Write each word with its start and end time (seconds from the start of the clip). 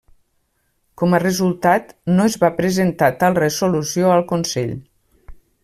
Com 1.01 1.11
a 1.17 1.19
resultat, 1.23 1.91
no 2.13 2.25
es 2.31 2.37
va 2.45 2.51
presentar 2.61 3.11
tal 3.25 3.39
resolució 3.41 4.11
al 4.17 4.27
Consell. 4.33 4.73